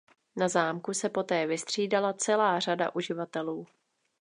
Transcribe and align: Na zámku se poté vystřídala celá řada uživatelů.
Na 0.35 0.47
zámku 0.47 0.93
se 0.93 1.09
poté 1.09 1.47
vystřídala 1.47 2.13
celá 2.13 2.59
řada 2.59 2.95
uživatelů. 2.95 3.67